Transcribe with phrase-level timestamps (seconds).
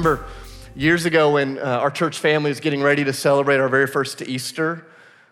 [0.00, 0.24] remember
[0.74, 4.22] years ago when uh, our church family was getting ready to celebrate our very first
[4.22, 4.86] Easter,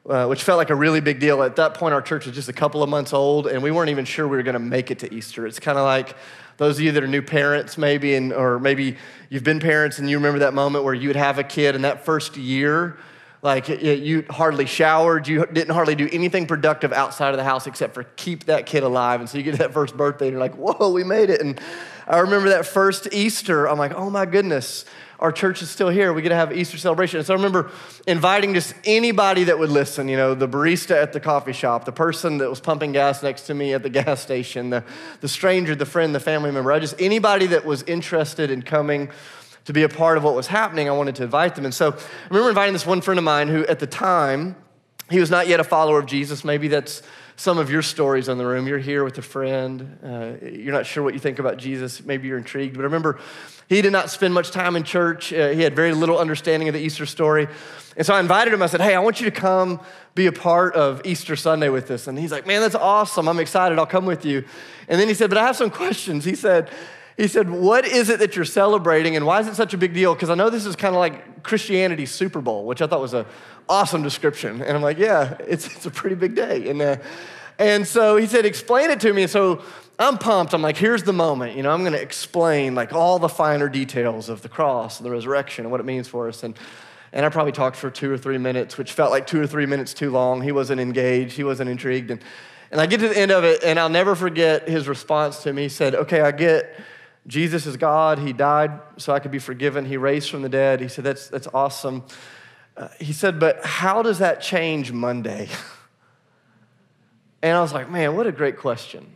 [0.06, 1.42] uh, which felt like a really big deal.
[1.42, 3.88] At that point, our church was just a couple of months old, and we weren't
[3.88, 5.46] even sure we were going to make it to Easter.
[5.46, 6.14] It's kind of like
[6.58, 8.98] those of you that are new parents, maybe, and, or maybe
[9.30, 11.84] you've been parents and you remember that moment where you would have a kid, and
[11.84, 12.98] that first year,
[13.40, 17.94] like you hardly showered, you didn't hardly do anything productive outside of the house except
[17.94, 19.20] for keep that kid alive.
[19.20, 21.40] And so you get that first birthday, and you're like, whoa, we made it.
[21.40, 21.60] And
[22.08, 24.84] I remember that first Easter, I'm like, oh my goodness,
[25.20, 26.12] our church is still here.
[26.12, 27.18] We get to have Easter celebration.
[27.18, 27.70] And so I remember
[28.06, 31.92] inviting just anybody that would listen, you know, the barista at the coffee shop, the
[31.92, 34.84] person that was pumping gas next to me at the gas station, the,
[35.20, 36.72] the stranger, the friend, the family member.
[36.72, 39.10] I just anybody that was interested in coming
[39.68, 41.66] to be a part of what was happening, I wanted to invite them.
[41.66, 44.56] And so I remember inviting this one friend of mine who at the time,
[45.10, 46.42] he was not yet a follower of Jesus.
[46.42, 47.02] Maybe that's
[47.36, 48.66] some of your stories in the room.
[48.66, 49.98] You're here with a friend.
[50.02, 52.02] Uh, you're not sure what you think about Jesus.
[52.02, 52.76] Maybe you're intrigued.
[52.76, 53.20] But I remember,
[53.68, 55.34] he did not spend much time in church.
[55.34, 57.46] Uh, he had very little understanding of the Easter story.
[57.94, 58.62] And so I invited him.
[58.62, 59.80] I said, Hey, I want you to come
[60.14, 62.06] be a part of Easter Sunday with us.
[62.06, 63.28] And he's like, Man, that's awesome.
[63.28, 63.78] I'm excited.
[63.78, 64.46] I'll come with you.
[64.88, 66.24] And then he said, But I have some questions.
[66.24, 66.70] He said,
[67.18, 69.92] he said, What is it that you're celebrating and why is it such a big
[69.92, 70.14] deal?
[70.14, 73.12] Because I know this is kind of like Christianity's Super Bowl, which I thought was
[73.12, 73.26] an
[73.68, 74.62] awesome description.
[74.62, 76.70] And I'm like, Yeah, it's, it's a pretty big day.
[76.70, 76.96] And, uh,
[77.58, 79.22] and so he said, Explain it to me.
[79.22, 79.62] And so
[79.98, 80.54] I'm pumped.
[80.54, 81.56] I'm like, Here's the moment.
[81.56, 85.06] You know, I'm going to explain like all the finer details of the cross and
[85.06, 86.44] the resurrection and what it means for us.
[86.44, 86.56] And,
[87.12, 89.66] and I probably talked for two or three minutes, which felt like two or three
[89.66, 90.40] minutes too long.
[90.40, 92.12] He wasn't engaged, he wasn't intrigued.
[92.12, 92.22] And,
[92.70, 95.52] and I get to the end of it, and I'll never forget his response to
[95.52, 95.62] me.
[95.62, 96.78] He said, Okay, I get
[97.28, 98.18] Jesus is God.
[98.18, 99.84] He died so I could be forgiven.
[99.84, 100.80] He raised from the dead.
[100.80, 102.02] He said, That's, that's awesome.
[102.76, 105.48] Uh, he said, But how does that change Monday?
[107.40, 109.06] And I was like, Man, what a great question.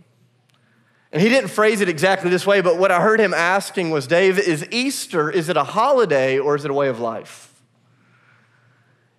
[1.10, 4.06] And he didn't phrase it exactly this way, but what I heard him asking was,
[4.06, 7.51] Dave, is Easter, is it a holiday or is it a way of life?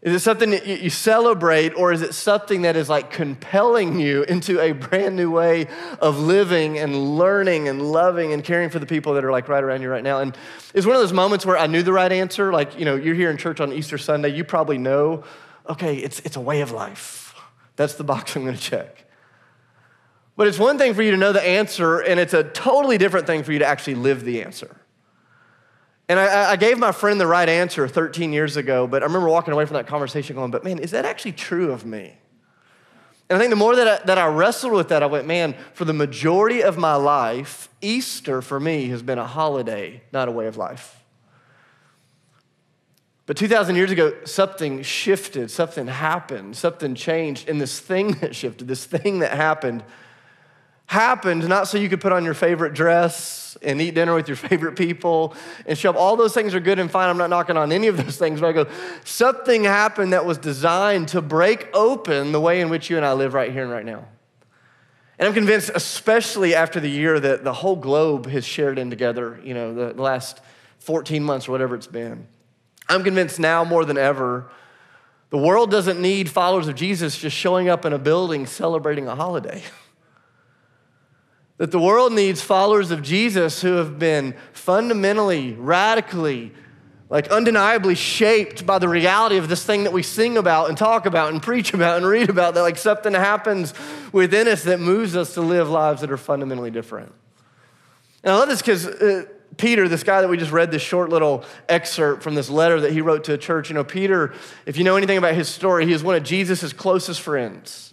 [0.03, 4.23] Is it something that you celebrate, or is it something that is like compelling you
[4.23, 5.67] into a brand new way
[5.99, 9.63] of living and learning and loving and caring for the people that are like right
[9.63, 10.19] around you right now?
[10.19, 10.37] And
[10.73, 12.51] it's one of those moments where I knew the right answer.
[12.51, 15.23] Like, you know, you're here in church on Easter Sunday, you probably know,
[15.69, 17.33] okay, it's, it's a way of life.
[17.77, 19.05] That's the box I'm gonna check.
[20.35, 23.25] But it's one thing for you to know the answer, and it's a totally different
[23.25, 24.75] thing for you to actually live the answer.
[26.09, 29.29] And I, I, gave my friend the right answer 13 years ago, but I remember
[29.29, 32.17] walking away from that conversation going, but man, is that actually true of me?
[33.29, 35.55] And I think the more that I, that I wrestled with that, I went, man,
[35.73, 40.31] for the majority of my life, Easter for me has been a holiday, not a
[40.31, 41.03] way of life.
[43.25, 47.47] But 2,000 years ago, something shifted, something happened, something changed.
[47.47, 49.83] And this thing that shifted, this thing that happened,
[50.85, 54.37] happened not so you could put on your favorite dress and eat dinner with your
[54.49, 55.35] favorite people
[55.65, 55.95] and show up.
[55.95, 57.09] All those things are good and fine.
[57.09, 58.67] I'm not knocking on any of those things, but I go,
[59.03, 63.13] something happened that was designed to break open the way in which you and I
[63.13, 64.05] live right here and right now.
[65.19, 69.39] And I'm convinced, especially after the year that the whole globe has shared in together,
[69.43, 70.41] you know, the, last
[70.79, 72.27] 14 months or whatever it's been.
[72.89, 74.49] I'm convinced now more than ever,
[75.29, 79.15] the world doesn't need followers of Jesus just showing up in a building celebrating a
[79.15, 79.63] holiday.
[81.63, 86.51] That the world needs followers of Jesus who have been fundamentally, radically,
[87.09, 91.05] like undeniably shaped by the reality of this thing that we sing about and talk
[91.05, 93.73] about and preach about and read about, that like something happens
[94.11, 97.13] within us that moves us to live lives that are fundamentally different.
[98.25, 99.23] And I love this because uh,
[99.55, 102.91] Peter, this guy that we just read this short little excerpt from this letter that
[102.91, 104.33] he wrote to a church, you know, Peter,
[104.65, 107.92] if you know anything about his story, he is one of Jesus' closest friends.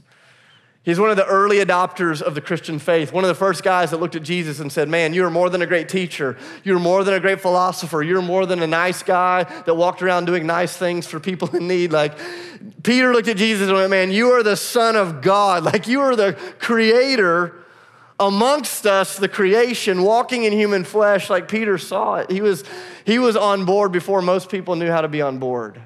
[0.83, 3.91] He's one of the early adopters of the Christian faith, one of the first guys
[3.91, 6.39] that looked at Jesus and said, Man, you are more than a great teacher.
[6.65, 8.03] You're more than a great philosopher.
[8.03, 11.69] You're more than a nice guy that walked around doing nice things for people in
[11.69, 11.93] need.
[11.93, 12.19] Like,
[12.83, 15.65] Peter looked at Jesus and went, Man, you are the Son of God.
[15.65, 17.55] Like, you are the creator
[18.19, 22.31] amongst us, the creation, walking in human flesh, like Peter saw it.
[22.31, 22.65] He was,
[23.05, 25.81] he was on board before most people knew how to be on board.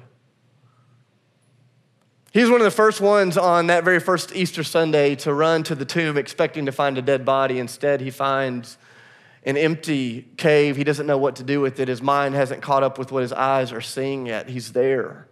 [2.35, 5.73] He's one of the first ones on that very first Easter Sunday to run to
[5.73, 7.59] the tomb expecting to find a dead body.
[7.59, 8.77] Instead, he finds
[9.45, 10.75] an empty cave.
[10.75, 11.87] He doesn't know what to do with it.
[11.87, 14.49] His mind hasn't caught up with what his eyes are seeing yet.
[14.49, 15.29] He's there.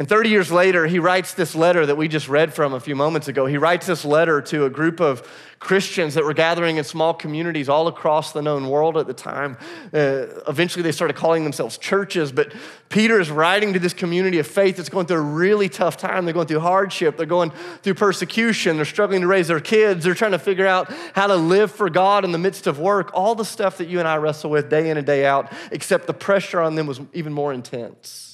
[0.00, 2.96] And 30 years later, he writes this letter that we just read from a few
[2.96, 3.44] moments ago.
[3.44, 7.68] He writes this letter to a group of Christians that were gathering in small communities
[7.68, 9.58] all across the known world at the time.
[9.92, 12.50] Uh, eventually, they started calling themselves churches, but
[12.88, 16.24] Peter is writing to this community of faith that's going through a really tough time.
[16.24, 17.52] They're going through hardship, they're going
[17.82, 21.36] through persecution, they're struggling to raise their kids, they're trying to figure out how to
[21.36, 24.16] live for God in the midst of work, all the stuff that you and I
[24.16, 27.52] wrestle with day in and day out, except the pressure on them was even more
[27.52, 28.29] intense.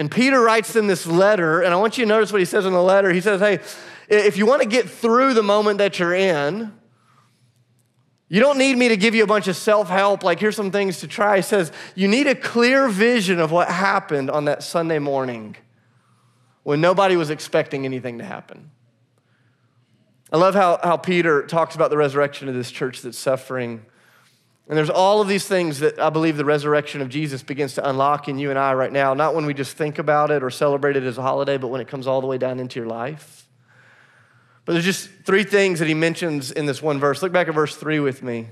[0.00, 2.64] And Peter writes in this letter, and I want you to notice what he says
[2.64, 3.12] in the letter.
[3.12, 3.60] He says, Hey,
[4.08, 6.72] if you want to get through the moment that you're in,
[8.26, 10.70] you don't need me to give you a bunch of self help, like, here's some
[10.70, 11.36] things to try.
[11.36, 15.54] He says, You need a clear vision of what happened on that Sunday morning
[16.62, 18.70] when nobody was expecting anything to happen.
[20.32, 23.84] I love how, how Peter talks about the resurrection of this church that's suffering.
[24.70, 27.88] And there's all of these things that I believe the resurrection of Jesus begins to
[27.90, 30.50] unlock in you and I right now, not when we just think about it or
[30.50, 32.88] celebrate it as a holiday, but when it comes all the way down into your
[32.88, 33.48] life.
[34.64, 37.20] But there's just three things that he mentions in this one verse.
[37.20, 38.46] Look back at verse three with me.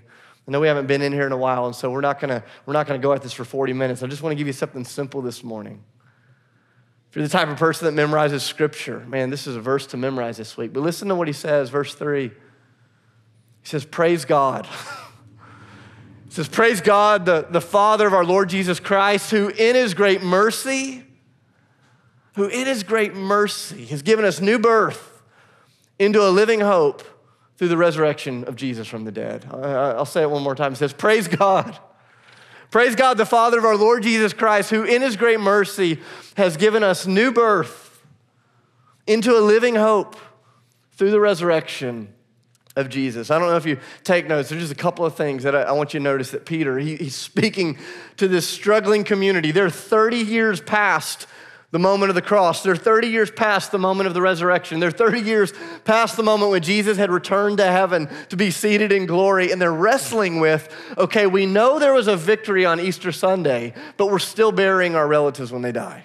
[0.48, 2.42] I know we haven't been in here in a while, and so we're not gonna,
[2.66, 4.02] we're not gonna go at this for 40 minutes.
[4.02, 5.84] I just wanna give you something simple this morning.
[7.10, 9.96] If you're the type of person that memorizes scripture, man, this is a verse to
[9.96, 10.72] memorize this week.
[10.72, 12.30] But listen to what he says, verse three.
[12.30, 14.66] He says, Praise God.
[16.38, 20.22] Says, Praise God, the, the Father of our Lord Jesus Christ, who in his great
[20.22, 21.02] mercy,
[22.36, 25.20] who in his great mercy has given us new birth
[25.98, 27.02] into a living hope
[27.56, 29.46] through the resurrection of Jesus from the dead.
[29.52, 30.74] I'll say it one more time.
[30.74, 31.76] It says, Praise God.
[32.70, 35.98] Praise God, the Father of our Lord Jesus Christ, who in his great mercy
[36.36, 38.00] has given us new birth
[39.08, 40.14] into a living hope
[40.92, 42.14] through the resurrection
[42.78, 43.30] of Jesus.
[43.30, 44.48] I don't know if you take notes.
[44.48, 46.78] There's just a couple of things that I, I want you to notice that Peter,
[46.78, 47.78] he, he's speaking
[48.16, 49.50] to this struggling community.
[49.50, 51.26] They're 30 years past
[51.70, 52.62] the moment of the cross.
[52.62, 54.80] They're 30 years past the moment of the resurrection.
[54.80, 55.52] They're 30 years
[55.84, 59.52] past the moment when Jesus had returned to heaven to be seated in glory.
[59.52, 64.06] And they're wrestling with okay, we know there was a victory on Easter Sunday, but
[64.06, 66.04] we're still burying our relatives when they die.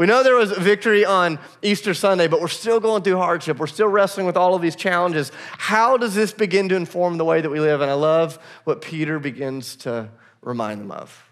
[0.00, 3.58] We know there was victory on Easter Sunday, but we're still going through hardship.
[3.58, 5.30] We're still wrestling with all of these challenges.
[5.58, 7.82] How does this begin to inform the way that we live?
[7.82, 10.08] And I love what Peter begins to
[10.40, 11.22] remind them of.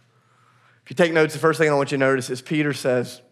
[0.85, 3.23] If you take notes, the first thing I want you to notice is Peter says,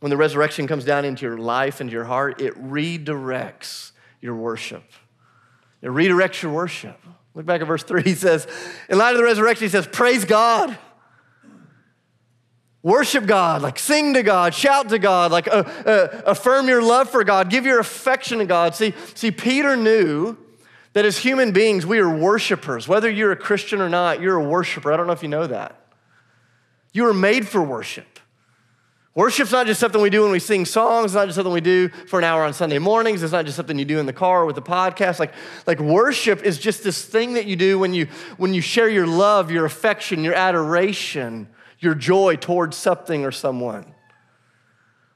[0.00, 4.82] when the resurrection comes down into your life and your heart, it redirects your worship.
[5.80, 7.00] It redirects your worship.
[7.34, 8.02] Look back at verse 3.
[8.02, 8.48] He says,
[8.88, 10.76] in light of the resurrection, he says, Praise God.
[12.82, 17.08] Worship God, like sing to God, shout to God, like uh, uh, affirm your love
[17.08, 18.74] for God, give your affection to God.
[18.74, 20.36] See, see, Peter knew
[20.92, 22.88] that as human beings, we are worshipers.
[22.88, 24.92] Whether you're a Christian or not, you're a worshiper.
[24.92, 25.78] I don't know if you know that.
[26.92, 28.18] You are made for worship.
[29.14, 31.60] Worship's not just something we do when we sing songs, it's not just something we
[31.60, 34.12] do for an hour on Sunday mornings, it's not just something you do in the
[34.12, 35.20] car or with the podcast.
[35.20, 35.34] Like,
[35.66, 38.06] like worship is just this thing that you do when you
[38.38, 41.46] when you share your love, your affection, your adoration
[41.82, 43.84] your joy towards something or someone.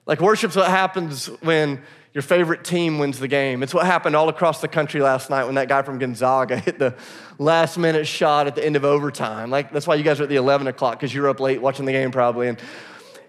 [0.05, 1.83] Like worship's what happens when
[2.13, 3.63] your favorite team wins the game.
[3.63, 6.79] It's what happened all across the country last night when that guy from Gonzaga hit
[6.79, 6.95] the
[7.39, 9.51] last minute shot at the end of overtime.
[9.51, 11.61] Like that's why you guys are at the 11 o'clock because you were up late
[11.61, 12.49] watching the game probably.
[12.49, 12.59] And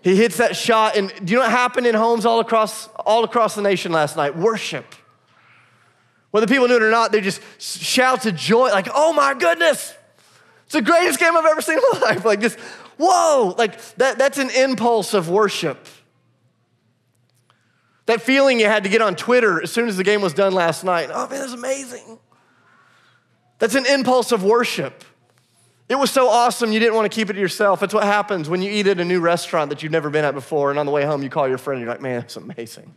[0.01, 3.23] he hits that shot, and do you know what happened in homes all across all
[3.23, 4.37] across the nation last night?
[4.37, 4.85] Worship.
[6.31, 9.93] Whether people knew it or not, they just shouts of joy, like, "Oh my goodness,
[10.65, 12.57] it's the greatest game I've ever seen in my life!" Like just
[12.97, 15.87] whoa, like that, that's an impulse of worship.
[18.05, 20.53] That feeling you had to get on Twitter as soon as the game was done
[20.53, 21.09] last night.
[21.13, 22.19] Oh man, that's amazing.
[23.59, 25.03] That's an impulse of worship.
[25.89, 27.81] It was so awesome you didn't want to keep it to yourself.
[27.81, 30.33] It's what happens when you eat at a new restaurant that you've never been at
[30.33, 32.35] before, and on the way home you call your friend and you're like, man, it's
[32.35, 32.93] amazing.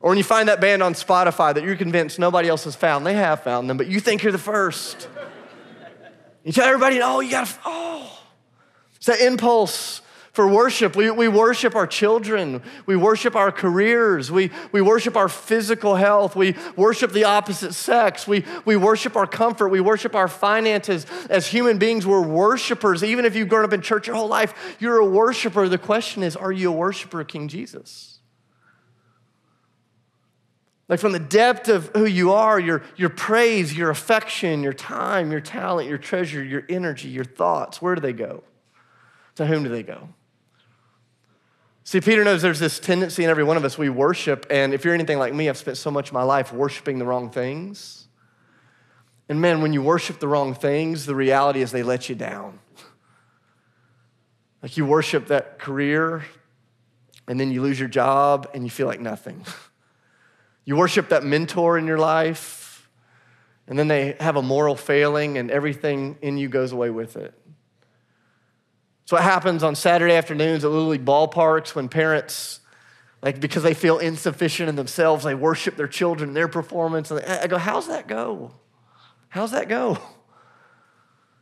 [0.00, 3.06] Or when you find that band on Spotify that you're convinced nobody else has found,
[3.06, 5.08] they have found them, but you think you're the first.
[6.42, 7.81] You tell everybody, oh, you gotta, oh.
[9.02, 10.94] It's that impulse for worship.
[10.94, 12.62] We, we worship our children.
[12.86, 14.30] We worship our careers.
[14.30, 16.36] We, we worship our physical health.
[16.36, 18.28] We worship the opposite sex.
[18.28, 19.70] We, we worship our comfort.
[19.70, 21.04] We worship our finances.
[21.28, 23.02] As human beings, we're worshipers.
[23.02, 25.68] Even if you've grown up in church your whole life, you're a worshiper.
[25.68, 28.20] The question is, are you a worshiper of King Jesus?
[30.88, 35.32] Like from the depth of who you are, your, your praise, your affection, your time,
[35.32, 38.44] your talent, your treasure, your energy, your thoughts, where do they go?
[39.36, 40.08] To whom do they go?
[41.84, 44.84] See, Peter knows there's this tendency in every one of us, we worship, and if
[44.84, 48.06] you're anything like me, I've spent so much of my life worshiping the wrong things.
[49.28, 52.60] And man, when you worship the wrong things, the reality is they let you down.
[54.62, 56.24] Like you worship that career
[57.26, 59.44] and then you lose your job and you feel like nothing.
[60.64, 62.88] You worship that mentor in your life
[63.66, 67.34] and then they have a moral failing and everything in you goes away with it.
[69.12, 72.60] So what happens on Saturday afternoons at Little League ballparks when parents,
[73.20, 77.10] like because they feel insufficient in themselves, they worship their children, their performance.
[77.10, 78.52] And I go, how's that go?
[79.28, 79.98] How's that go?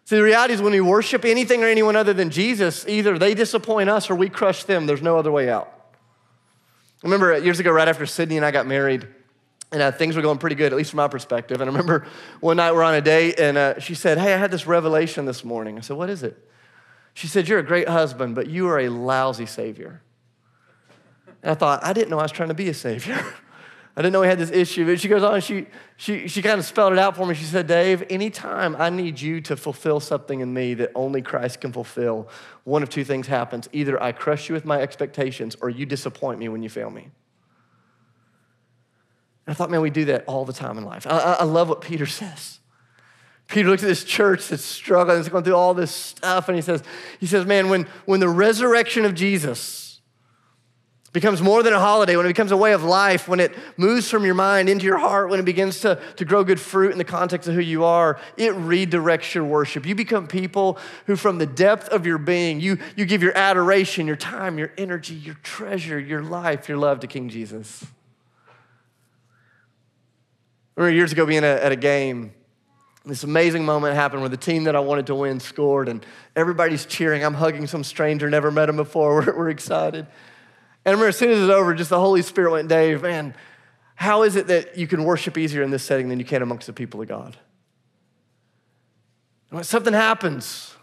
[0.04, 3.34] See, the reality is when we worship anything or anyone other than Jesus, either they
[3.34, 4.86] disappoint us or we crush them.
[4.86, 5.72] There's no other way out.
[5.72, 9.06] I remember years ago, right after Sydney and I got married,
[9.70, 11.60] and uh, things were going pretty good, at least from my perspective.
[11.60, 12.04] And I remember
[12.40, 15.24] one night we're on a date, and uh, she said, Hey, I had this revelation
[15.24, 15.78] this morning.
[15.78, 16.36] I said, What is it?
[17.20, 20.00] She said, You're a great husband, but you are a lousy savior.
[21.42, 23.22] And I thought, I didn't know I was trying to be a savior.
[23.96, 24.86] I didn't know we had this issue.
[24.86, 25.66] But she goes on, she,
[25.98, 27.34] she, she kind of spelled it out for me.
[27.34, 31.60] She said, Dave, anytime I need you to fulfill something in me that only Christ
[31.60, 32.26] can fulfill,
[32.64, 33.68] one of two things happens.
[33.74, 37.02] Either I crush you with my expectations or you disappoint me when you fail me.
[37.02, 37.12] And
[39.48, 41.06] I thought, man, we do that all the time in life.
[41.06, 42.59] I, I love what Peter says.
[43.50, 46.62] Peter looks at this church that's struggling, it's going through all this stuff, and he
[46.62, 46.82] says,
[47.18, 49.90] he says, man, when, when the resurrection of Jesus,
[51.12, 54.08] becomes more than a holiday, when it becomes a way of life, when it moves
[54.08, 56.98] from your mind into your heart, when it begins to, to grow good fruit in
[56.98, 59.84] the context of who you are, it redirects your worship.
[59.84, 64.06] You become people who, from the depth of your being, you, you give your adoration,
[64.06, 67.84] your time, your energy, your treasure, your life, your love to King Jesus.
[70.76, 72.32] I remember years ago being at a game.
[73.04, 76.04] This amazing moment happened where the team that I wanted to win scored, and
[76.36, 77.24] everybody's cheering.
[77.24, 79.14] I'm hugging some stranger, never met him before.
[79.26, 80.06] We're, we're excited.
[80.84, 83.34] And remember as soon as it was over, just the Holy Spirit went, Dave, man,
[83.94, 86.66] how is it that you can worship easier in this setting than you can amongst
[86.66, 87.36] the people of God?
[89.50, 90.74] And when something happens,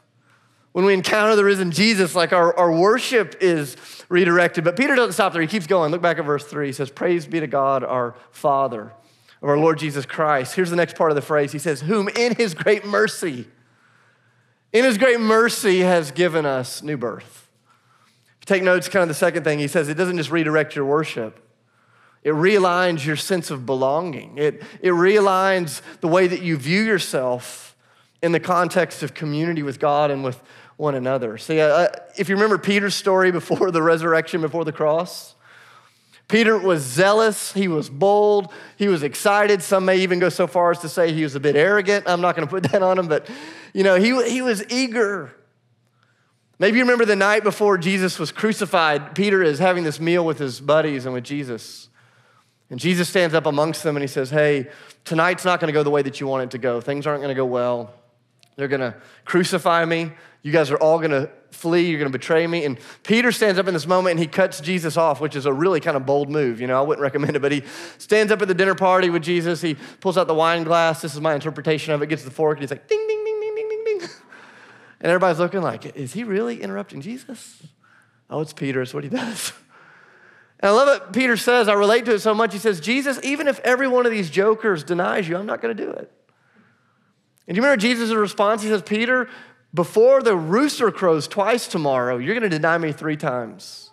[0.72, 3.76] when we encounter the risen Jesus, like our, our worship is
[4.10, 4.64] redirected.
[4.64, 5.42] But Peter doesn't stop there.
[5.42, 5.92] He keeps going.
[5.92, 6.68] Look back at verse three.
[6.68, 8.94] He says, Praise be to God, our Father,
[9.42, 10.56] of our Lord Jesus Christ.
[10.56, 11.52] Here's the next part of the phrase.
[11.52, 13.48] He says, Whom in his great mercy,
[14.74, 17.48] in his great mercy has given us new birth
[18.48, 19.60] Take notes, kind of the second thing.
[19.60, 21.38] He says it doesn't just redirect your worship,
[22.24, 24.38] it realigns your sense of belonging.
[24.38, 27.76] It, it realigns the way that you view yourself
[28.24, 30.42] in the context of community with God and with
[30.78, 31.38] one another.
[31.38, 35.36] See, uh, if you remember Peter's story before the resurrection, before the cross,
[36.28, 39.64] Peter was zealous, he was bold, he was excited.
[39.64, 42.06] Some may even go so far as to say he was a bit arrogant.
[42.08, 43.30] I'm not going to put that on him, but
[43.74, 45.32] you know, he, he was eager.
[46.60, 50.40] Maybe you remember the night before Jesus was crucified, Peter is having this meal with
[50.40, 51.88] his buddies and with Jesus.
[52.70, 54.68] And Jesus stands up amongst them and he says, Hey,
[55.06, 56.82] tonight's not going to go the way that you want it to go.
[56.82, 57.94] Things aren't going to go well.
[58.58, 60.12] They're going to crucify me.
[60.42, 61.90] You guys are all going to flee.
[61.90, 62.66] You're going to betray me.
[62.66, 65.54] And Peter stands up in this moment and he cuts Jesus off, which is a
[65.54, 66.60] really kind of bold move.
[66.60, 67.64] You know, I wouldn't recommend it, but he
[67.98, 69.62] stands up at the dinner party with Jesus.
[69.62, 71.02] He pulls out the wine glass.
[71.02, 72.08] This is my interpretation of it.
[72.08, 74.10] Gets the fork and he's like, ding, ding, ding, ding, ding, ding, ding.
[75.00, 77.62] And everybody's looking like, is he really interrupting Jesus?
[78.32, 79.54] Oh, it's Peter, it's what he does.
[80.60, 81.68] And I love what Peter says.
[81.68, 82.52] I relate to it so much.
[82.52, 85.78] He says, Jesus, even if every one of these jokers denies you, I'm not going
[85.78, 86.12] to do it.
[87.48, 88.62] And do you remember Jesus' response?
[88.62, 89.30] He says, Peter,
[89.74, 93.88] before the rooster crows twice tomorrow, you're going to deny me three times.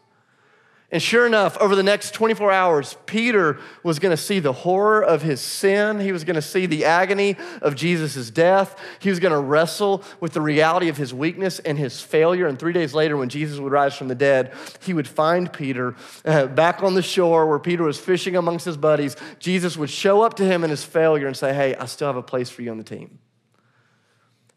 [0.95, 5.03] And sure enough, over the next 24 hours, Peter was going to see the horror
[5.03, 5.99] of his sin.
[5.99, 8.79] He was going to see the agony of Jesus' death.
[9.01, 12.47] He was going to wrestle with the reality of his weakness and his failure.
[12.47, 15.97] And three days later, when Jesus would rise from the dead, he would find Peter
[16.25, 19.17] uh, back on the shore where Peter was fishing amongst his buddies.
[19.41, 22.17] Jesus would show up to him in his failure and say, Hey, I still have
[22.17, 23.19] a place for you on the team.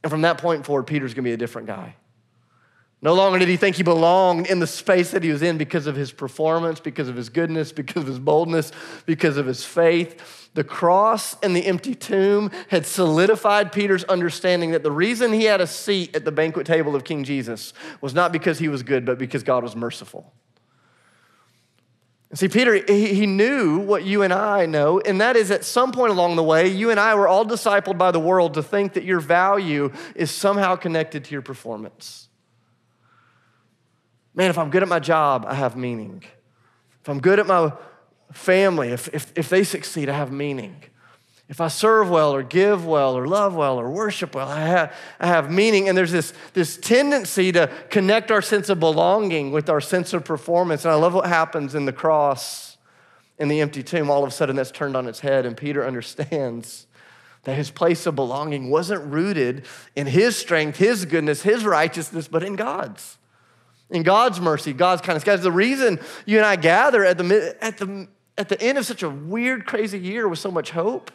[0.03, 1.95] And from that point forward, Peter's to be a different guy.
[3.01, 5.85] No longer did he think he belonged in the space that he was in because
[5.85, 8.71] of his performance, because of his goodness, because of his boldness,
[9.05, 10.49] because of his faith.
[10.55, 15.61] The cross and the empty tomb had solidified Peter's understanding that the reason he had
[15.61, 19.05] a seat at the banquet table of King Jesus was not because he was good,
[19.05, 20.33] but because God was merciful.
[22.37, 26.11] See, Peter, he knew what you and I know, and that is at some point
[26.11, 29.03] along the way, you and I were all discipled by the world to think that
[29.03, 32.29] your value is somehow connected to your performance.
[34.35, 36.23] Man, if I'm good at my job, I have meaning.
[37.01, 37.73] If I'm good at my
[38.31, 40.83] family, if, if, if they succeed, I have meaning.
[41.49, 44.93] If I serve well or give well or love well or worship well, I have,
[45.19, 45.87] I have meaning.
[45.87, 50.25] And there's this, this tendency to connect our sense of belonging with our sense of
[50.25, 50.83] performance.
[50.83, 52.77] And I love what happens in the cross
[53.39, 54.09] in the empty tomb.
[54.09, 56.85] All of a sudden, that's turned on its head, and Peter understands
[57.43, 59.63] that his place of belonging wasn't rooted
[59.95, 63.17] in his strength, his goodness, his righteousness, but in God's.
[63.89, 65.23] in God's mercy, God's kindness.
[65.23, 68.85] Guys, the reason you and I gather at the, at the, at the end of
[68.85, 71.09] such a weird, crazy year with so much hope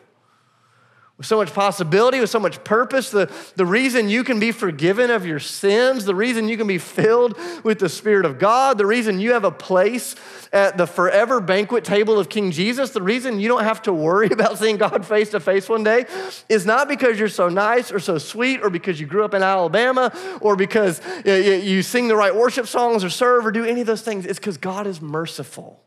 [1.22, 5.08] with so much possibility, with so much purpose, the, the reason you can be forgiven
[5.08, 8.86] of your sins, the reason you can be filled with the Spirit of God, the
[8.86, 10.16] reason you have a place
[10.52, 14.26] at the forever banquet table of King Jesus, the reason you don't have to worry
[14.32, 16.06] about seeing God face to face one day
[16.48, 19.44] is not because you're so nice or so sweet or because you grew up in
[19.44, 23.86] Alabama or because you sing the right worship songs or serve or do any of
[23.86, 24.26] those things.
[24.26, 25.80] It's because God is merciful.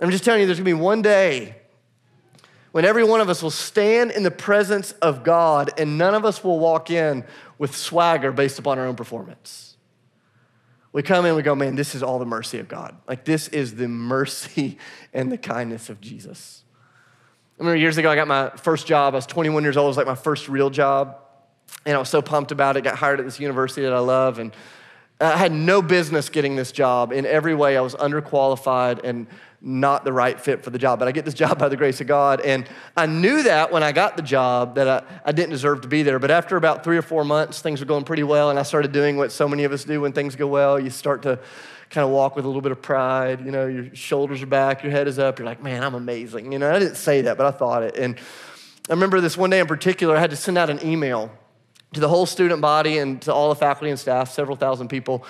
[0.00, 1.56] I'm just telling you, there's gonna be one day
[2.76, 6.26] when every one of us will stand in the presence of God and none of
[6.26, 7.24] us will walk in
[7.56, 9.78] with swagger based upon our own performance.
[10.92, 12.94] We come in, we go, man, this is all the mercy of God.
[13.08, 14.76] Like, this is the mercy
[15.14, 16.64] and the kindness of Jesus.
[17.58, 19.14] I remember years ago, I got my first job.
[19.14, 19.86] I was 21 years old.
[19.86, 21.16] It was like my first real job.
[21.86, 22.84] And I was so pumped about it.
[22.84, 24.38] Got hired at this university that I love.
[24.38, 24.52] And
[25.18, 27.10] I had no business getting this job.
[27.10, 29.28] In every way, I was underqualified and
[29.66, 31.00] not the right fit for the job.
[31.00, 32.40] But I get this job by the grace of God.
[32.40, 35.88] And I knew that when I got the job that I, I didn't deserve to
[35.88, 36.18] be there.
[36.18, 38.48] But after about three or four months, things were going pretty well.
[38.48, 40.78] And I started doing what so many of us do when things go well.
[40.78, 41.40] You start to
[41.90, 43.44] kind of walk with a little bit of pride.
[43.44, 45.38] You know, your shoulders are back, your head is up.
[45.38, 46.52] You're like, man, I'm amazing.
[46.52, 47.96] You know, I didn't say that, but I thought it.
[47.96, 48.16] And
[48.88, 51.30] I remember this one day in particular, I had to send out an email
[51.92, 55.24] to the whole student body and to all the faculty and staff, several thousand people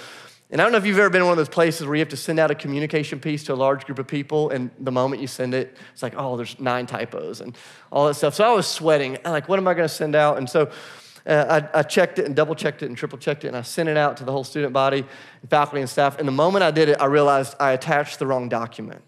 [0.50, 2.00] and I don't know if you've ever been in one of those places where you
[2.00, 4.92] have to send out a communication piece to a large group of people, and the
[4.92, 7.56] moment you send it, it's like, oh, there's nine typos and
[7.90, 8.34] all that stuff.
[8.34, 9.18] So I was sweating.
[9.24, 10.38] I'm like, what am I going to send out?
[10.38, 10.70] And so
[11.26, 13.62] uh, I, I, checked it and double checked it and triple checked it, and I
[13.62, 15.04] sent it out to the whole student body,
[15.40, 16.18] and faculty, and staff.
[16.20, 19.02] And the moment I did it, I realized I attached the wrong document.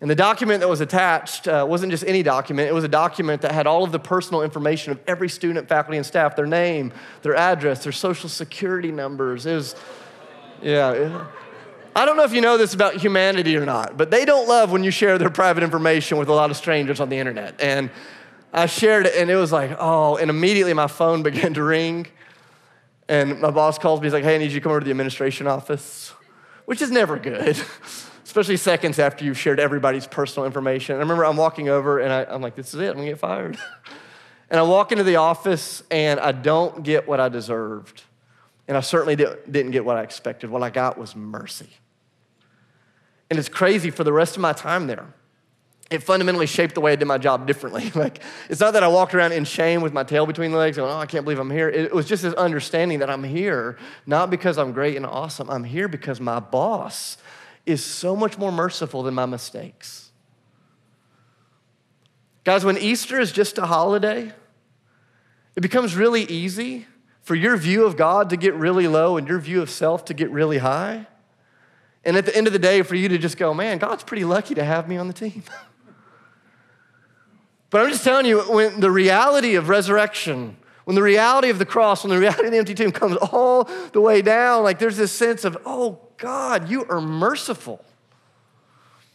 [0.00, 3.42] And the document that was attached uh, wasn't just any document, it was a document
[3.42, 6.92] that had all of the personal information of every student, faculty, and staff their name,
[7.22, 9.44] their address, their social security numbers.
[9.44, 9.76] It was
[10.62, 11.26] yeah.
[11.96, 14.72] I don't know if you know this about humanity or not, but they don't love
[14.72, 17.60] when you share their private information with a lot of strangers on the internet.
[17.60, 17.88] And
[18.52, 22.06] I shared it, and it was like, oh, and immediately my phone began to ring.
[23.08, 24.84] And my boss calls me, he's like, hey, I need you to come over to
[24.84, 26.12] the administration office,
[26.64, 27.62] which is never good,
[28.24, 30.96] especially seconds after you've shared everybody's personal information.
[30.96, 33.18] I remember I'm walking over, and I, I'm like, this is it, I'm gonna get
[33.18, 33.58] fired.
[34.50, 38.02] and I walk into the office, and I don't get what I deserved.
[38.66, 40.50] And I certainly didn't get what I expected.
[40.50, 41.68] What I got was mercy.
[43.30, 45.12] And it's crazy for the rest of my time there.
[45.90, 47.90] It fundamentally shaped the way I did my job differently.
[47.94, 50.78] like, it's not that I walked around in shame with my tail between the legs,
[50.78, 51.68] going, oh, I can't believe I'm here.
[51.68, 55.50] It was just this understanding that I'm here, not because I'm great and awesome.
[55.50, 57.18] I'm here because my boss
[57.66, 60.10] is so much more merciful than my mistakes.
[62.44, 64.32] Guys, when Easter is just a holiday,
[65.56, 66.86] it becomes really easy
[67.24, 70.14] for your view of God to get really low and your view of self to
[70.14, 71.06] get really high.
[72.04, 74.24] And at the end of the day, for you to just go, man, God's pretty
[74.24, 75.42] lucky to have me on the team.
[77.70, 81.64] but I'm just telling you, when the reality of resurrection, when the reality of the
[81.64, 84.98] cross, when the reality of the empty tomb comes all the way down, like there's
[84.98, 87.82] this sense of, oh, God, you are merciful.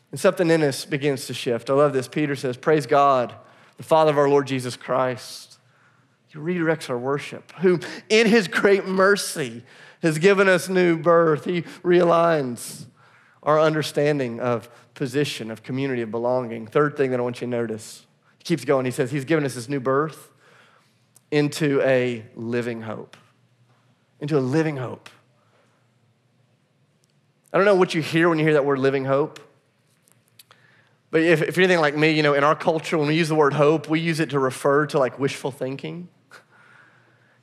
[0.10, 1.70] And something in us begins to shift.
[1.70, 2.08] I love this.
[2.08, 3.36] Peter says, Praise God,
[3.78, 5.49] the Father of our Lord Jesus Christ
[6.30, 9.64] he redirects our worship, who in his great mercy
[10.04, 11.46] has given us new birth.
[11.46, 12.86] He realigns
[13.42, 16.68] our understanding of position, of community, of belonging.
[16.68, 18.06] Third thing that I want you to notice,
[18.38, 18.86] he keeps going.
[18.86, 20.32] He says, He's given us this new birth
[21.32, 23.18] into a living hope.
[24.20, 25.10] Into a living hope.
[27.52, 29.40] I don't know what you hear when you hear that word living hope.
[31.10, 33.30] But if, if you're anything like me, you know, in our culture, when we use
[33.30, 36.08] the word hope, we use it to refer to like wishful thinking.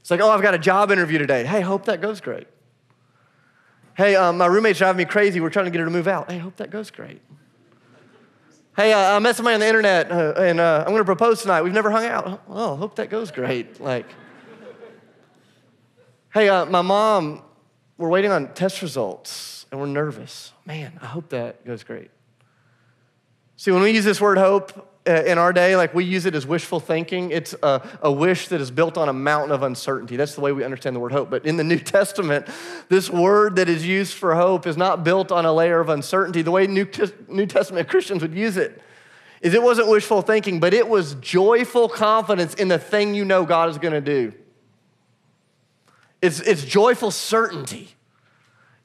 [0.07, 1.45] It's like, oh, I've got a job interview today.
[1.45, 2.47] Hey, hope that goes great.
[3.97, 5.41] Hey, um, my roommate's driving me crazy.
[5.41, 6.31] We're trying to get her to move out.
[6.31, 7.21] Hey, hope that goes great.
[8.77, 11.43] Hey, uh, I met somebody on the internet uh, and uh, I'm going to propose
[11.43, 11.63] tonight.
[11.63, 12.41] We've never hung out.
[12.49, 13.81] Oh, hope that goes great.
[13.81, 14.07] Like,
[16.33, 17.43] hey, uh, my mom,
[17.99, 20.53] we're waiting on test results and we're nervous.
[20.65, 22.13] Man, I hope that goes great.
[23.57, 26.35] See, when we use this word hope, Uh, in our day, like we use it
[26.35, 27.31] as wishful thinking.
[27.31, 30.17] It's a, a, wish that is built on a mountain of uncertainty.
[30.17, 31.31] That's the way we understand the word hope.
[31.31, 32.49] But in the New Testament,
[32.89, 36.43] this word that is used for hope is not built on a layer of uncertainty.
[36.43, 36.89] The way New,
[37.29, 38.83] New Testament Christians would use it
[39.41, 43.45] is it wasn't wishful thinking, but it was joyful confidence in the thing you know
[43.45, 44.33] God is going to do.
[46.21, 47.96] It's, it's joyful certainty.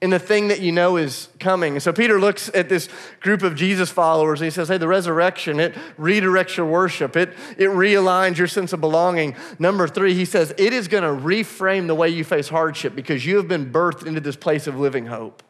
[0.01, 1.79] In the thing that you know is coming.
[1.79, 5.59] So Peter looks at this group of Jesus followers and he says, Hey, the resurrection,
[5.59, 9.35] it redirects your worship, it, it realigns your sense of belonging.
[9.59, 13.25] Number three, he says, it is going to reframe the way you face hardship because
[13.25, 15.43] you have been birthed into this place of living hope.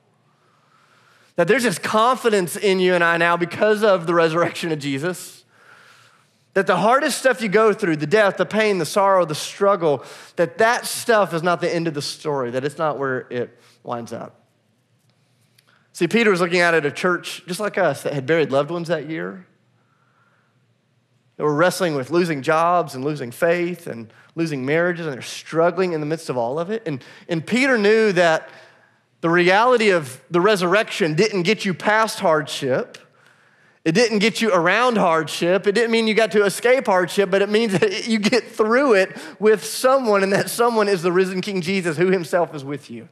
[1.37, 5.45] That there's this confidence in you and I now because of the resurrection of Jesus.
[6.55, 10.03] That the hardest stuff you go through, the death, the pain, the sorrow, the struggle,
[10.35, 13.57] that that stuff is not the end of the story, that it's not where it
[13.83, 14.40] winds up.
[15.93, 18.71] See, Peter was looking out at a church just like us that had buried loved
[18.71, 19.45] ones that year.
[21.37, 25.93] They were wrestling with losing jobs and losing faith and losing marriages, and they're struggling
[25.93, 26.83] in the midst of all of it.
[26.85, 28.49] And, and Peter knew that
[29.21, 32.97] the reality of the resurrection didn't get you past hardship.
[33.83, 35.67] It didn't get you around hardship.
[35.67, 38.93] It didn't mean you got to escape hardship, but it means that you get through
[38.93, 42.89] it with someone, and that someone is the risen King Jesus who himself is with
[42.89, 43.09] you.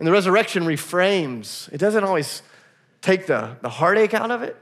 [0.00, 2.42] And the resurrection reframes, it doesn't always
[3.02, 4.56] take the, the heartache out of it,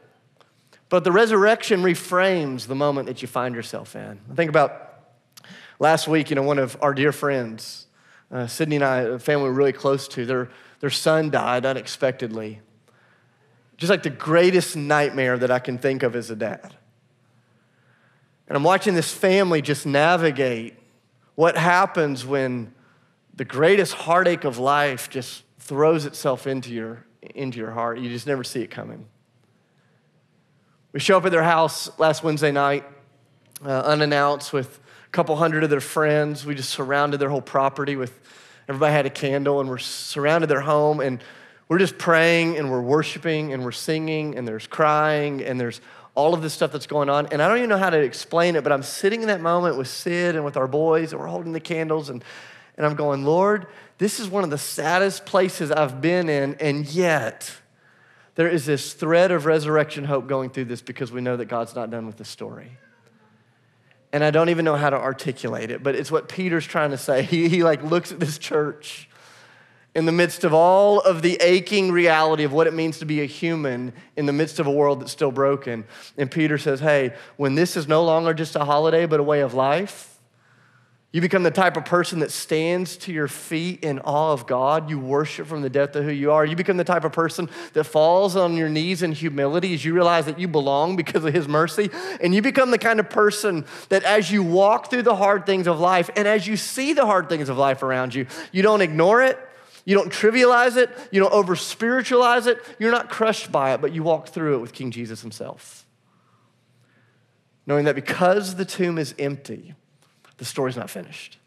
[0.88, 4.18] but the resurrection reframes the moment that you find yourself in.
[4.30, 4.94] I think about
[5.78, 7.86] last week, you know, one of our dear friends,
[8.32, 12.60] uh, Sydney and I, a family we're really close to, their, their son died unexpectedly.
[13.76, 16.74] Just like the greatest nightmare that I can think of as a dad.
[18.48, 20.74] And I'm watching this family just navigate
[21.36, 22.74] what happens when
[23.38, 27.04] the greatest heartache of life just throws itself into your,
[27.36, 28.00] into your heart.
[28.00, 29.06] You just never see it coming.
[30.92, 32.84] We show up at their house last Wednesday night,
[33.64, 36.44] uh, unannounced, with a couple hundred of their friends.
[36.44, 38.18] We just surrounded their whole property with,
[38.68, 41.22] everybody had a candle, and we're surrounded their home, and
[41.68, 45.80] we're just praying, and we're worshiping, and we're singing, and there's crying, and there's
[46.16, 47.26] all of this stuff that's going on.
[47.26, 49.76] And I don't even know how to explain it, but I'm sitting in that moment
[49.76, 52.24] with Sid and with our boys, and we're holding the candles, and
[52.78, 53.66] and I'm going, Lord,
[53.98, 57.52] this is one of the saddest places I've been in, and yet
[58.36, 61.74] there is this thread of resurrection hope going through this because we know that God's
[61.74, 62.78] not done with the story.
[64.12, 66.96] And I don't even know how to articulate it, but it's what Peter's trying to
[66.96, 67.22] say.
[67.28, 69.10] He, he like looks at this church
[69.96, 73.22] in the midst of all of the aching reality of what it means to be
[73.22, 75.84] a human in the midst of a world that's still broken.
[76.16, 79.40] And Peter says, Hey, when this is no longer just a holiday, but a way
[79.40, 80.07] of life,
[81.10, 84.90] you become the type of person that stands to your feet in awe of God.
[84.90, 86.44] You worship from the depth of who you are.
[86.44, 89.94] You become the type of person that falls on your knees in humility as you
[89.94, 91.88] realize that you belong because of His mercy.
[92.20, 95.66] And you become the kind of person that as you walk through the hard things
[95.66, 98.82] of life and as you see the hard things of life around you, you don't
[98.82, 99.38] ignore it.
[99.86, 100.90] You don't trivialize it.
[101.10, 102.58] You don't over spiritualize it.
[102.78, 105.86] You're not crushed by it, but you walk through it with King Jesus Himself.
[107.66, 109.74] Knowing that because the tomb is empty,
[110.38, 111.38] the story's not finished.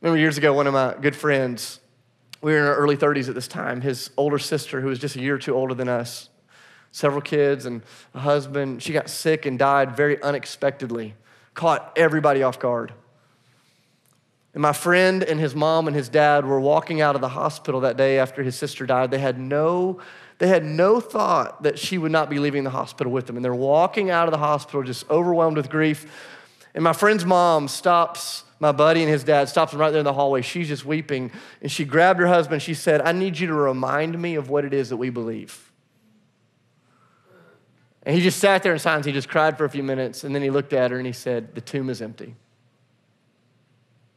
[0.00, 1.80] Remember years ago, one of my good friends,
[2.40, 5.16] we were in our early 30s at this time, his older sister, who was just
[5.16, 6.28] a year or two older than us,
[6.92, 7.82] several kids and
[8.14, 11.14] a husband, she got sick and died very unexpectedly,
[11.54, 12.92] caught everybody off guard.
[14.52, 17.80] And my friend and his mom and his dad were walking out of the hospital
[17.80, 19.10] that day after his sister died.
[19.10, 20.00] They had no
[20.38, 23.36] they had no thought that she would not be leaving the hospital with them.
[23.36, 26.06] And they're walking out of the hospital just overwhelmed with grief.
[26.74, 30.04] And my friend's mom stops my buddy and his dad, stops him right there in
[30.04, 30.40] the hallway.
[30.40, 31.30] She's just weeping.
[31.60, 32.62] And she grabbed her husband.
[32.62, 35.70] She said, I need you to remind me of what it is that we believe.
[38.04, 39.06] And he just sat there in silence.
[39.06, 40.24] He just cried for a few minutes.
[40.24, 42.36] And then he looked at her and he said, The tomb is empty.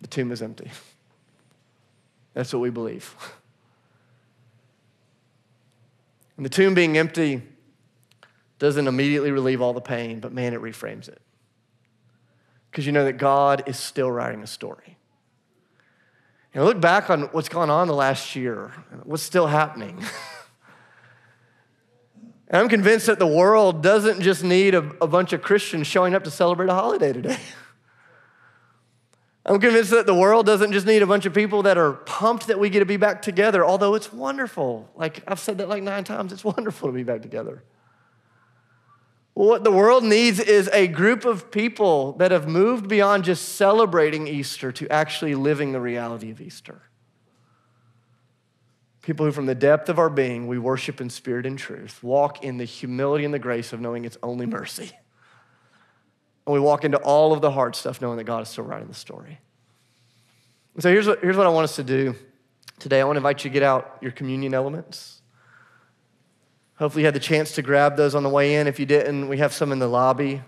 [0.01, 0.71] The tomb is empty.
[2.33, 3.13] That's what we believe.
[6.35, 7.41] And the tomb being empty
[8.59, 11.19] doesn't immediately relieve all the pain, but man, it reframes it
[12.77, 14.99] because you know that God is still writing a story.
[16.53, 18.71] And look back on what's gone on the last year,
[19.03, 19.97] what's still happening.
[22.47, 26.13] and I'm convinced that the world doesn't just need a, a bunch of Christians showing
[26.13, 27.39] up to celebrate a holiday today.
[29.47, 32.45] I'm convinced that the world doesn't just need a bunch of people that are pumped
[32.45, 34.87] that we get to be back together, although it's wonderful.
[34.95, 37.63] Like I've said that like nine times, it's wonderful to be back together.
[39.37, 44.27] What the world needs is a group of people that have moved beyond just celebrating
[44.27, 46.81] Easter to actually living the reality of Easter.
[49.03, 52.43] People who, from the depth of our being, we worship in spirit and truth, walk
[52.43, 54.89] in the humility and the grace of knowing it's only mercy.
[56.47, 58.87] And we walk into all of the hard stuff knowing that God is still writing
[58.87, 59.39] the story.
[60.73, 62.15] And so here's what, here's what I want us to do
[62.79, 63.01] today.
[63.01, 65.16] I want to invite you to get out your communion elements.
[66.77, 68.67] Hopefully, you had the chance to grab those on the way in.
[68.67, 70.41] If you didn't, we have some in the lobby.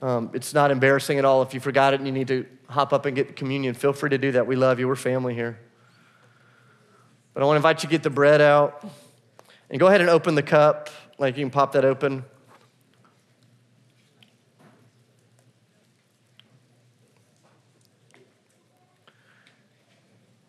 [0.00, 2.94] Um, it's not embarrassing at all if you forgot it and you need to hop
[2.94, 3.74] up and get communion.
[3.74, 4.46] Feel free to do that.
[4.46, 4.88] We love you.
[4.88, 5.58] We're family here.
[7.34, 8.82] But I want to invite you to get the bread out
[9.68, 10.88] and go ahead and open the cup.
[11.18, 12.24] Like you can pop that open.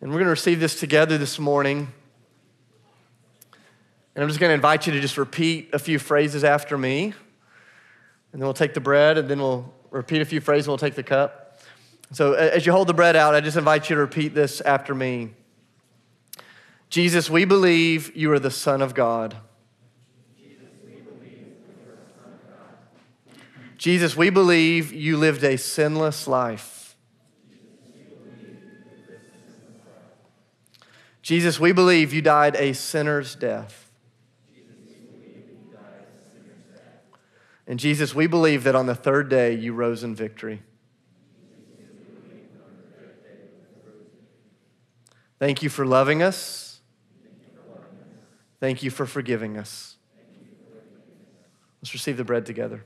[0.00, 1.92] And we're going to receive this together this morning.
[4.14, 7.14] And I'm just going to invite you to just repeat a few phrases after me.
[8.32, 10.78] And then we'll take the bread, and then we'll repeat a few phrases, and we'll
[10.78, 11.60] take the cup.
[12.12, 14.94] So as you hold the bread out, I just invite you to repeat this after
[14.94, 15.34] me.
[16.90, 19.34] Jesus, we believe you are the Son of God.
[20.36, 23.38] Jesus, we believe you are the Son of God.
[23.78, 26.96] Jesus, we believe you lived a sinless life.
[31.22, 33.81] Jesus, we believe you died a sinner's death.
[37.72, 40.60] And Jesus, we believe that on the third day you rose in victory.
[45.38, 46.82] Thank you for loving us.
[48.60, 49.96] Thank you for forgiving us.
[51.80, 52.84] Let's receive the bread together.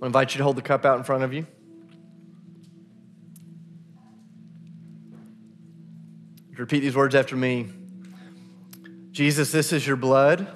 [0.00, 1.46] I invite you to hold the cup out in front of you.
[6.56, 7.68] Repeat these words after me.
[9.12, 10.48] Jesus, this is your blood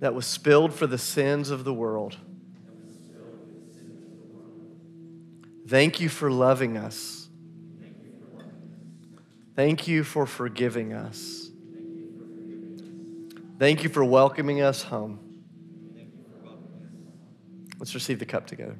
[0.00, 2.16] that was spilled for the sins of the world.
[5.66, 7.28] Thank you for loving us.
[9.56, 11.48] Thank you for forgiving us.
[13.58, 15.25] Thank you for welcoming us home.
[17.86, 18.76] Let's receive the cup together.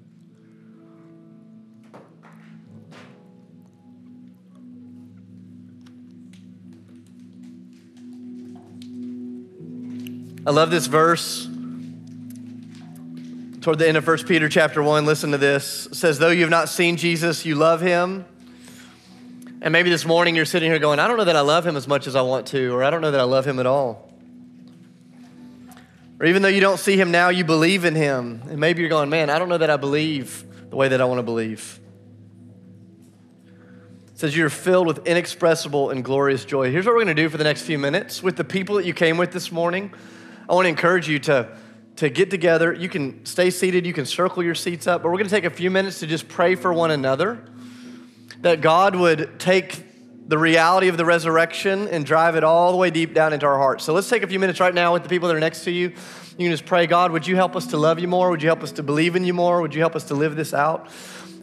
[10.45, 11.45] I love this verse.
[13.61, 15.87] Toward the end of 1 Peter chapter 1, listen to this.
[15.87, 18.25] It says, Though you have not seen Jesus, you love him.
[19.63, 21.77] And maybe this morning you're sitting here going, I don't know that I love him
[21.77, 23.67] as much as I want to, or I don't know that I love him at
[23.67, 24.06] all.
[26.19, 28.43] Or even though you don't see him now, you believe in him.
[28.49, 31.05] And maybe you're going, man, I don't know that I believe the way that I
[31.05, 31.79] want to believe.
[34.09, 36.71] It says you're filled with inexpressible and glorious joy.
[36.71, 38.87] Here's what we're going to do for the next few minutes with the people that
[38.87, 39.93] you came with this morning.
[40.49, 41.55] I want to encourage you to,
[41.97, 42.73] to get together.
[42.73, 45.45] You can stay seated, you can circle your seats up, but we're going to take
[45.45, 47.45] a few minutes to just pray for one another
[48.41, 49.86] that God would take
[50.29, 53.59] the reality of the resurrection and drive it all the way deep down into our
[53.59, 53.85] hearts.
[53.85, 55.71] So let's take a few minutes right now with the people that are next to
[55.71, 55.91] you.
[56.39, 58.31] You can just pray, God, would you help us to love you more?
[58.31, 59.63] Would you help us to believe in you more?
[59.63, 60.91] Would you help us to live this out?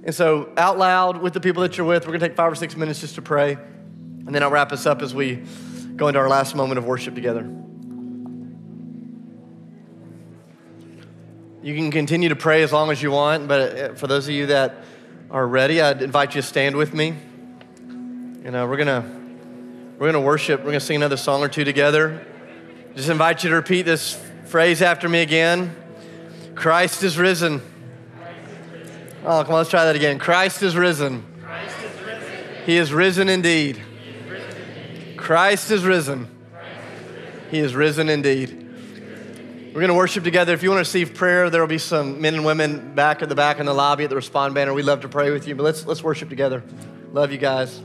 [0.04, 2.52] And so, out loud with the people that you're with, we're going to take five
[2.52, 3.54] or six minutes just to pray.
[3.54, 5.44] And then I'll wrap us up as we
[5.96, 7.42] go into our last moment of worship together.
[11.62, 14.34] You can continue to pray as long as you want, but uh, for those of
[14.34, 14.84] you that
[15.32, 17.16] are ready, I'd invite you to stand with me.
[18.44, 19.10] And know, we're gonna
[19.98, 20.60] we're gonna worship.
[20.60, 22.28] We're gonna sing another song or two together.
[22.94, 25.74] Just invite you to repeat this phrase after me again.
[26.54, 27.62] Christ is risen.
[29.26, 30.20] Oh, come on, let's try that again.
[30.20, 31.24] Christ is risen.
[31.42, 32.34] Christ is risen.
[32.66, 33.82] He is risen indeed.
[35.16, 36.28] Christ is risen.
[37.50, 38.60] He is risen indeed.
[39.68, 40.54] We're going to worship together.
[40.54, 43.30] If you want to receive prayer, there will be some men and women back at
[43.30, 44.74] the back in the lobby at the Respond banner.
[44.74, 46.62] We'd love to pray with you, but let's, let's worship together.
[47.14, 47.82] Love you guys.